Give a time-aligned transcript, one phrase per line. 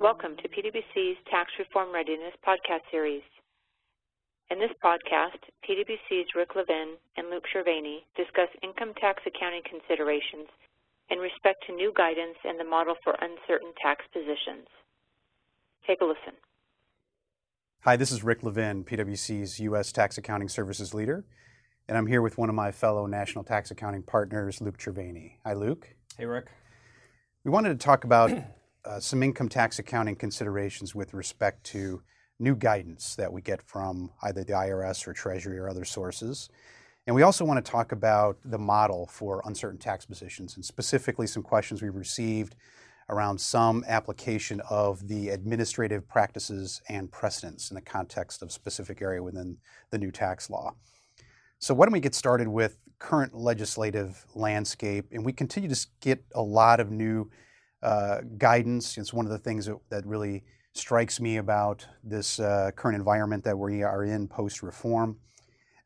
[0.00, 3.20] Welcome to PwC's Tax Reform Readiness podcast series.
[4.50, 5.36] In this podcast,
[5.68, 10.48] PwC's Rick Levin and Luke Cerveni discuss income tax accounting considerations
[11.10, 14.66] in respect to new guidance and the model for uncertain tax positions.
[15.86, 16.32] Take a listen.
[17.80, 19.92] Hi, this is Rick Levin, PwC's U.S.
[19.92, 21.26] Tax Accounting Services Leader,
[21.90, 25.32] and I'm here with one of my fellow national tax accounting partners, Luke Cerveni.
[25.44, 25.94] Hi, Luke.
[26.16, 26.46] Hey, Rick.
[27.44, 28.32] We wanted to talk about
[28.84, 32.02] uh, some income tax accounting considerations with respect to
[32.38, 36.48] new guidance that we get from either the IRS or Treasury or other sources.
[37.06, 41.26] And we also want to talk about the model for uncertain tax positions and specifically
[41.26, 42.56] some questions we've received
[43.08, 49.22] around some application of the administrative practices and precedents in the context of specific area
[49.22, 49.56] within
[49.90, 50.72] the new tax law.
[51.58, 55.06] So why don't we get started with current legislative landscape?
[55.12, 57.28] And we continue to get a lot of new
[57.82, 58.98] uh, guidance.
[58.98, 63.44] It's one of the things that, that really strikes me about this uh, current environment
[63.44, 65.18] that we are in post reform.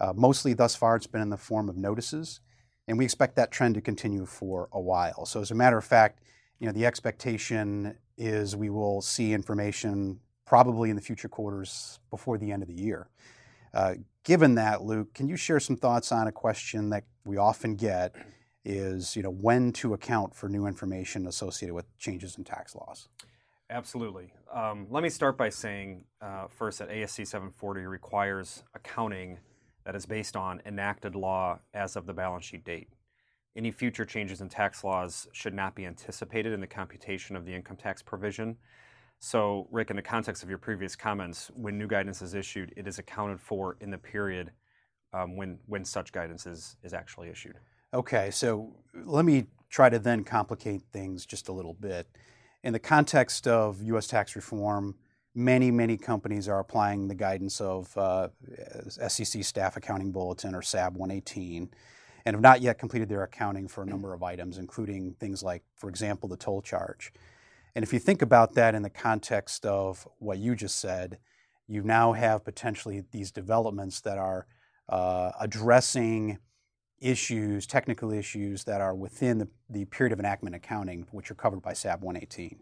[0.00, 2.40] Uh, mostly thus far, it's been in the form of notices,
[2.88, 5.24] and we expect that trend to continue for a while.
[5.24, 6.20] So, as a matter of fact,
[6.58, 12.38] you know, the expectation is we will see information probably in the future quarters before
[12.38, 13.08] the end of the year.
[13.72, 17.74] Uh, given that, Luke, can you share some thoughts on a question that we often
[17.74, 18.14] get?
[18.64, 23.08] Is you know when to account for new information associated with changes in tax laws?
[23.70, 24.32] Absolutely.
[24.52, 29.38] Um, let me start by saying uh, first that ASC 740 requires accounting
[29.84, 32.88] that is based on enacted law as of the balance sheet date.
[33.56, 37.54] Any future changes in tax laws should not be anticipated in the computation of the
[37.54, 38.56] income tax provision.
[39.18, 42.86] So, Rick, in the context of your previous comments, when new guidance is issued, it
[42.86, 44.50] is accounted for in the period
[45.12, 47.56] um, when, when such guidance is, is actually issued.
[47.94, 52.06] Okay, so let me try to then complicate things just a little bit
[52.64, 54.06] in the context of U.S.
[54.06, 54.94] tax reform,
[55.34, 58.28] many, many companies are applying the guidance of uh,
[59.08, 61.70] SEC Staff Accounting Bulletin or SAB 118
[62.24, 65.64] and have not yet completed their accounting for a number of items, including things like,
[65.74, 67.12] for example, the toll charge.
[67.74, 71.18] And if you think about that in the context of what you just said,
[71.66, 74.46] you now have potentially these developments that are
[74.88, 76.38] uh, addressing
[77.02, 81.60] issues, technical issues that are within the, the period of enactment accounting, which are covered
[81.60, 82.58] by SAB 118.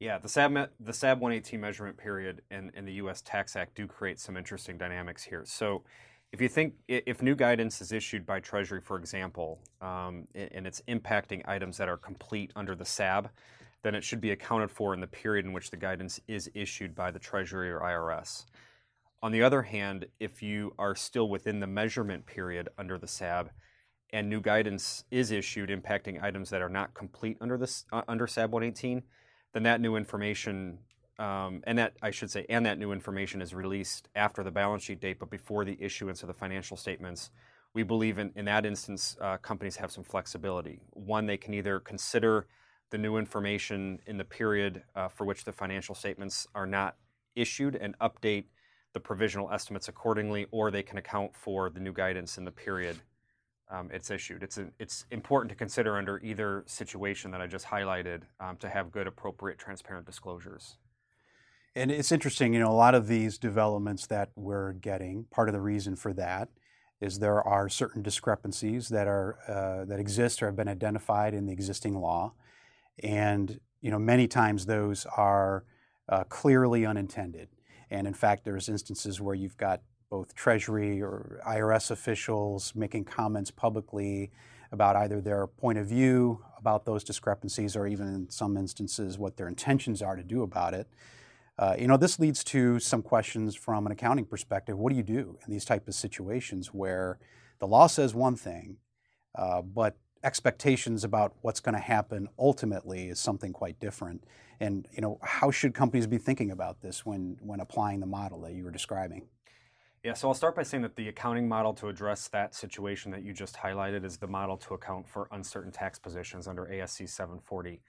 [0.00, 3.20] Yeah, the SAB, the SAB 118 measurement period and, and the U.S.
[3.20, 5.44] Tax Act do create some interesting dynamics here.
[5.46, 5.82] So,
[6.30, 10.82] if you think if new guidance is issued by Treasury, for example, um, and it's
[10.86, 13.30] impacting items that are complete under the SAB,
[13.82, 16.94] then it should be accounted for in the period in which the guidance is issued
[16.94, 18.44] by the Treasury or IRS.
[19.20, 23.50] On the other hand, if you are still within the measurement period under the SAB
[24.10, 28.26] and new guidance is issued impacting items that are not complete under this uh, under
[28.26, 29.02] SAB 118,
[29.52, 30.78] then that new information
[31.18, 34.84] um, and that I should say, and that new information is released after the balance
[34.84, 37.30] sheet date, but before the issuance of the financial statements.
[37.74, 40.80] We believe in, in that instance, uh, companies have some flexibility.
[40.92, 42.46] One, they can either consider
[42.90, 46.96] the new information in the period uh, for which the financial statements are not
[47.34, 48.44] issued and update
[48.94, 52.96] the provisional estimates accordingly, or they can account for the new guidance in the period
[53.70, 54.42] um, it's issued.
[54.42, 58.68] It's, a, it's important to consider under either situation that I just highlighted um, to
[58.68, 60.76] have good, appropriate, transparent disclosures.
[61.76, 65.52] And it's interesting, you know, a lot of these developments that we're getting, part of
[65.52, 66.48] the reason for that
[67.00, 71.46] is there are certain discrepancies that are uh, that exist or have been identified in
[71.46, 72.32] the existing law,
[73.04, 75.64] and you know, many times those are
[76.08, 77.48] uh, clearly unintended.
[77.90, 83.50] And in fact, there's instances where you've got both Treasury or IRS officials making comments
[83.50, 84.30] publicly
[84.72, 89.36] about either their point of view about those discrepancies or even in some instances what
[89.36, 90.88] their intentions are to do about it.
[91.58, 94.78] Uh, you know, this leads to some questions from an accounting perspective.
[94.78, 97.18] What do you do in these type of situations where
[97.58, 98.76] the law says one thing,
[99.34, 104.24] uh, but expectations about what's going to happen ultimately is something quite different.
[104.60, 108.40] And you know, how should companies be thinking about this when when applying the model
[108.42, 109.28] that you were describing?
[110.04, 113.24] Yeah, so I'll start by saying that the accounting model to address that situation that
[113.24, 117.80] you just highlighted is the model to account for uncertain tax positions under ASC 740.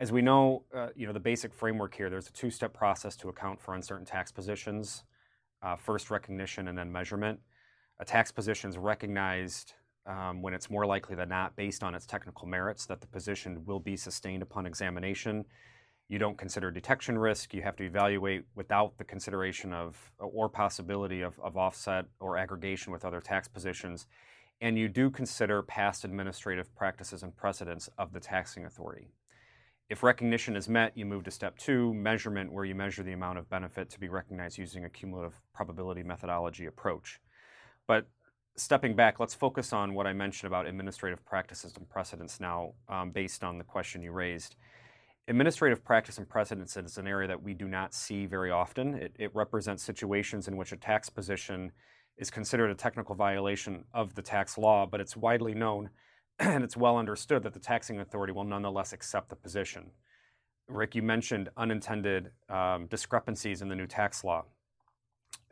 [0.00, 2.10] As we know, uh, you know the basic framework here.
[2.10, 5.04] There's a two-step process to account for uncertain tax positions:
[5.62, 7.40] uh, first recognition and then measurement.
[8.00, 9.74] A tax position is recognized
[10.06, 13.64] um, when it's more likely than not, based on its technical merits, that the position
[13.64, 15.44] will be sustained upon examination.
[16.08, 17.54] You don't consider detection risk.
[17.54, 22.92] You have to evaluate without the consideration of or possibility of, of offset or aggregation
[22.92, 24.06] with other tax positions.
[24.60, 29.08] And you do consider past administrative practices and precedents of the taxing authority.
[29.88, 33.38] If recognition is met, you move to step two, measurement, where you measure the amount
[33.38, 37.20] of benefit to be recognized using a cumulative probability methodology approach.
[37.86, 38.06] But
[38.56, 43.10] stepping back, let's focus on what I mentioned about administrative practices and precedents now, um,
[43.10, 44.56] based on the question you raised.
[45.28, 48.94] Administrative practice and precedents is an area that we do not see very often.
[48.94, 51.70] It, it, represents situations in which a tax position
[52.18, 55.90] is considered a technical violation of the tax law, but it's widely known
[56.38, 59.90] and it's well understood that the taxing authority will nonetheless accept the position.
[60.68, 64.44] Rick, you mentioned unintended um, discrepancies in the new tax law.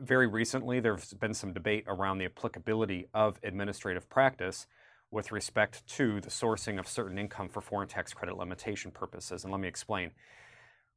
[0.00, 4.66] Very recently, there's been some debate around the applicability of administrative practice
[5.10, 9.44] with respect to the sourcing of certain income for foreign tax credit limitation purposes.
[9.44, 10.10] And let me explain.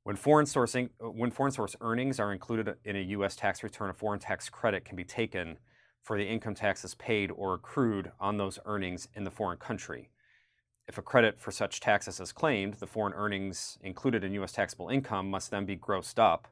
[0.03, 3.35] When foreign, sourcing, when foreign source earnings are included in a U.S.
[3.35, 5.57] tax return, a foreign tax credit can be taken
[6.01, 10.09] for the income taxes paid or accrued on those earnings in the foreign country.
[10.87, 14.53] If a credit for such taxes is claimed, the foreign earnings included in U.S.
[14.53, 16.47] taxable income must then be grossed up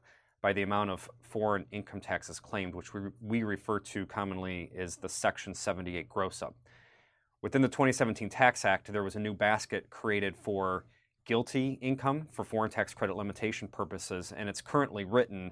[0.46, 4.98] by the amount of foreign income taxes claimed, which we, we refer to commonly as
[4.98, 6.54] the Section 78 gross up.
[7.42, 10.86] Within the 2017 Tax Act, there was a new basket created for
[11.28, 15.50] GILTI income for foreign tax credit limitation purposes, and it's currently written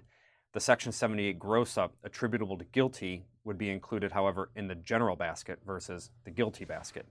[0.54, 5.16] the Section 78 gross up attributable to GILTI would be included, however, in the general
[5.16, 7.08] basket versus the GILTI basket.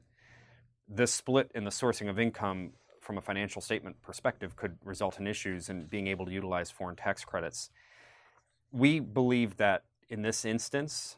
[0.86, 5.26] This split in the sourcing of income from a financial statement perspective could result in
[5.26, 7.70] issues in being able to utilize foreign tax credits.
[8.70, 11.16] We believe that in this instance,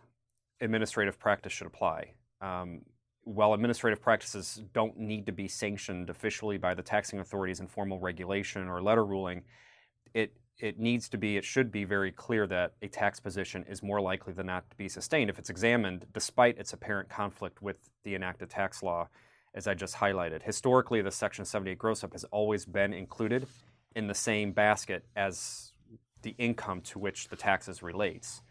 [0.61, 2.13] administrative practice should apply.
[2.41, 2.83] Um,
[3.25, 7.99] while administrative practices don't need to be sanctioned officially by the taxing authorities in formal
[7.99, 9.43] regulation or letter ruling,
[10.15, 13.83] it it needs to be, it should be very clear that a tax position is
[13.83, 17.77] more likely than not to be sustained if it's examined despite its apparent conflict with
[18.05, 19.09] the enacted tax law,
[19.55, 20.43] as I just highlighted.
[20.43, 23.47] Historically, the Section 78 gross up has always been included
[23.95, 25.73] in the same basket as
[26.23, 28.43] the income to which the taxes relates.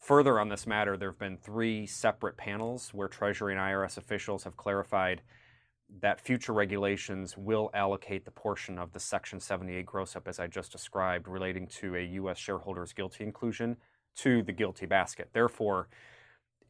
[0.00, 4.44] Further on this matter, there have been three separate panels where Treasury and IRS officials
[4.44, 5.22] have clarified
[6.00, 10.46] that future regulations will allocate the portion of the Section 78 gross up, as I
[10.46, 12.38] just described, relating to a U.S.
[12.38, 13.76] shareholder's GILTI inclusion
[14.16, 15.30] to the GILTI basket.
[15.32, 15.88] Therefore,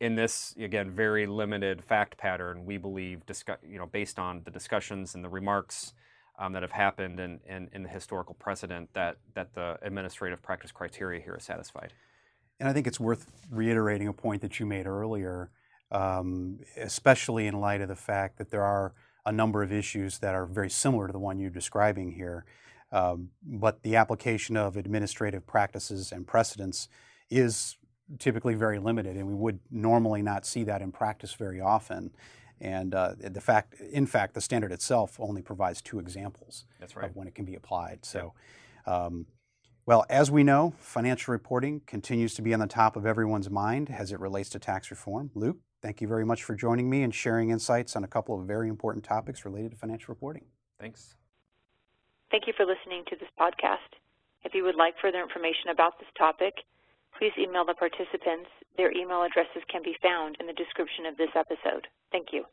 [0.01, 4.51] in this again very limited fact pattern, we believe, discuss, you know, based on the
[4.51, 5.95] discussions and the remarks
[6.39, 10.43] um, that have happened and in, in, in, the historical precedent, that that the administrative
[10.43, 11.93] practice criteria here is satisfied.
[12.61, 15.51] And I think it's worth reiterating a point that you made earlier,
[15.91, 18.95] um, especially in light of the fact that there are
[19.27, 22.45] a number of issues that are very similar to the one you're describing here.
[22.93, 26.89] Um, but the application of administrative practices and precedents
[27.29, 27.77] is
[28.19, 32.15] typically very limited, and we would normally not see that in practice very often.
[32.61, 37.11] And uh, the fact, in fact, the standard itself only provides two examples right.
[37.11, 38.05] of when it can be applied.
[38.05, 38.33] So,
[38.87, 39.27] um,
[39.87, 43.91] well, as we know, financial reporting continues to be on the top of everyone's mind
[43.91, 45.31] as it relates to tax reform.
[45.35, 48.47] Luke, Thank you very much for joining me and sharing insights on a couple of
[48.47, 50.47] very important topics related to financial reporting.
[50.81, 51.15] Thanks.
[52.31, 53.93] Thank you for listening to this podcast.
[54.45, 56.55] If you would like further information about this topic,
[57.19, 58.51] please email the participants.
[58.77, 61.87] Their email addresses can be found in the description of this episode.
[62.11, 62.45] Thank you.